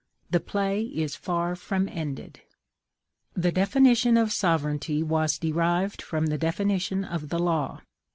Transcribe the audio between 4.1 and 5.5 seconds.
of sovereignty was